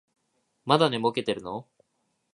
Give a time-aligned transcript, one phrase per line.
[0.65, 1.67] まだ寝ぼけてるの？